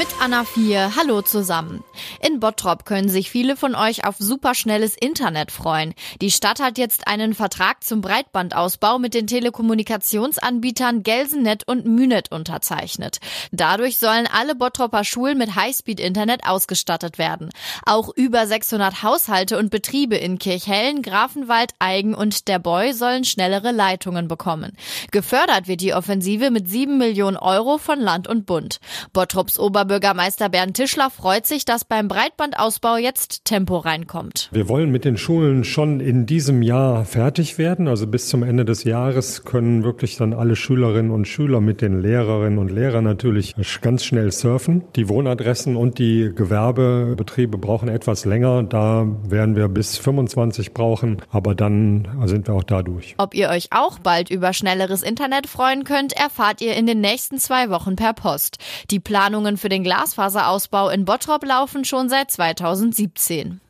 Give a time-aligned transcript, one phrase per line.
[0.00, 0.96] Mit Anna 4.
[0.96, 1.84] Hallo zusammen.
[2.22, 5.92] In Bottrop können sich viele von euch auf superschnelles Internet freuen.
[6.22, 13.18] Die Stadt hat jetzt einen Vertrag zum Breitbandausbau mit den Telekommunikationsanbietern Gelsenet und Münet unterzeichnet.
[13.52, 17.50] Dadurch sollen alle Bottroper Schulen mit Highspeed-Internet ausgestattet werden.
[17.84, 23.70] Auch über 600 Haushalte und Betriebe in Kirchhellen, Grafenwald, Eigen und der Boy sollen schnellere
[23.70, 24.72] Leitungen bekommen.
[25.10, 28.80] Gefördert wird die Offensive mit 7 Millionen Euro von Land und Bund.
[29.12, 34.48] Bottrops Ober Oberbürgermeister Bernd Tischler freut sich, dass beim Breitbandausbau jetzt Tempo reinkommt.
[34.52, 37.88] Wir wollen mit den Schulen schon in diesem Jahr fertig werden.
[37.88, 42.00] Also bis zum Ende des Jahres können wirklich dann alle Schülerinnen und Schüler mit den
[42.00, 44.84] Lehrerinnen und Lehrern natürlich ganz schnell surfen.
[44.94, 48.62] Die Wohnadressen und die Gewerbebetriebe brauchen etwas länger.
[48.62, 53.16] Da werden wir bis 25 brauchen, aber dann sind wir auch da durch.
[53.18, 57.38] Ob ihr euch auch bald über schnelleres Internet freuen könnt, erfahrt ihr in den nächsten
[57.38, 58.58] zwei Wochen per Post.
[58.92, 63.60] Die Planungen für den den Glasfaserausbau in Bottrop laufen schon seit 2017.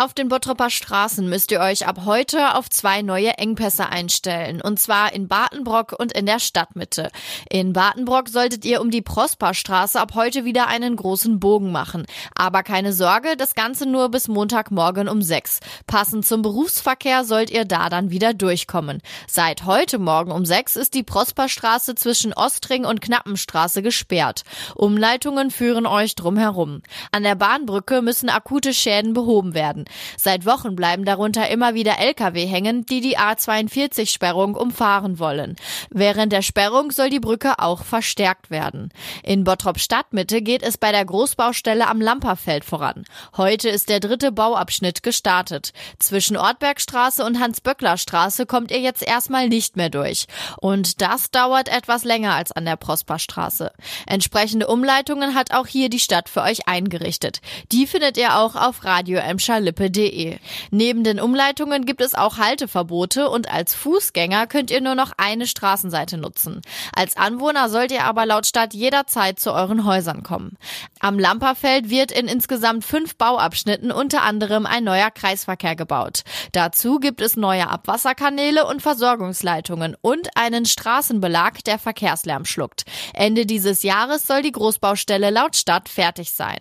[0.00, 4.60] Auf den Bottroper Straßen müsst ihr euch ab heute auf zwei neue Engpässe einstellen.
[4.62, 7.10] Und zwar in Batenbrock und in der Stadtmitte.
[7.50, 12.06] In Batenbrock solltet ihr um die Prosperstraße ab heute wieder einen großen Bogen machen.
[12.36, 15.58] Aber keine Sorge, das Ganze nur bis Montagmorgen um sechs.
[15.88, 19.02] Passend zum Berufsverkehr sollt ihr da dann wieder durchkommen.
[19.26, 24.44] Seit heute Morgen um sechs ist die Prosperstraße zwischen Ostring und Knappenstraße gesperrt.
[24.76, 26.82] Umleitungen führen euch drumherum.
[27.10, 29.86] An der Bahnbrücke müssen akute Schäden behoben werden.
[30.16, 35.56] Seit Wochen bleiben darunter immer wieder Lkw hängen, die die A42-Sperrung umfahren wollen.
[35.90, 38.90] Während der Sperrung soll die Brücke auch verstärkt werden.
[39.22, 43.04] In Bottrop Stadtmitte geht es bei der Großbaustelle am Lamperfeld voran.
[43.36, 45.72] Heute ist der dritte Bauabschnitt gestartet.
[45.98, 50.26] Zwischen Ortbergstraße und Hans-Böckler-Straße kommt ihr jetzt erstmal nicht mehr durch.
[50.60, 53.72] Und das dauert etwas länger als an der Prosperstraße.
[54.06, 57.40] Entsprechende Umleitungen hat auch hier die Stadt für euch eingerichtet.
[57.72, 60.38] Die findet ihr auch auf Radio Emscher Lippe lippe.de.
[60.70, 65.46] Neben den Umleitungen gibt es auch Halteverbote und als Fußgänger könnt ihr nur noch eine
[65.46, 66.62] Straßenseite nutzen.
[66.94, 70.56] Als Anwohner sollt ihr aber laut Stadt jederzeit zu euren Häusern kommen.
[71.00, 76.22] Am Lamperfeld wird in insgesamt fünf Bauabschnitten unter anderem ein neuer Kreisverkehr gebaut.
[76.52, 82.84] Dazu gibt es neue Abwasserkanäle und Versorgungsleitungen und einen Straßenbelag, der Verkehrslärm schluckt.
[83.14, 86.58] Ende dieses Jahres soll die Großbaustelle laut Stadt fertig sein.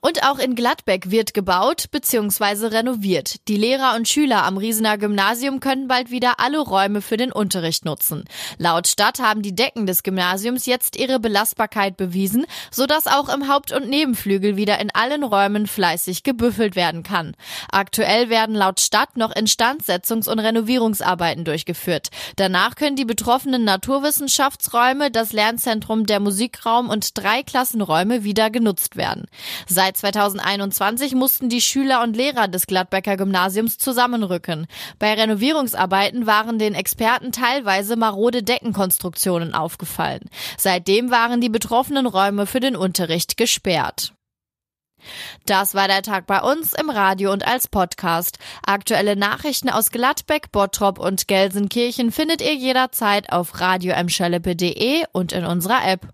[0.00, 2.66] Und auch in Gladbeck wird gebaut bzw.
[2.66, 3.46] renoviert.
[3.48, 7.84] Die Lehrer und Schüler am Riesener Gymnasium können bald wieder alle Räume für den Unterricht
[7.84, 8.24] nutzen.
[8.58, 13.72] Laut Stadt haben die Decken des Gymnasiums jetzt ihre Belastbarkeit bewiesen, sodass auch im Haupt-
[13.72, 17.36] und Nebenflügel wieder in allen Räumen fleißig gebüffelt werden kann.
[17.70, 22.08] Aktuell werden laut Stadt noch Instandsetzungs- und Renovierungsarbeiten durchgeführt.
[22.36, 29.26] Danach können die betroffenen Naturwissenschaftsräume, das Lernzentrum, der Musikraum und drei Klassenräume wieder genutzt werden.
[29.66, 34.66] Seit 2021 mussten die Schüler und Lehrer des Gladbecker Gymnasiums zusammenrücken.
[34.98, 40.28] Bei Renovierungsarbeiten waren den Experten teilweise marode Deckenkonstruktionen aufgefallen.
[40.58, 44.12] Seitdem waren die betroffenen Räume für den Unterricht gesperrt.
[45.46, 48.38] Das war der Tag bei uns im Radio und als Podcast.
[48.64, 53.94] Aktuelle Nachrichten aus Gladbeck, Bottrop und Gelsenkirchen findet ihr jederzeit auf radio
[55.12, 56.08] und in unserer App.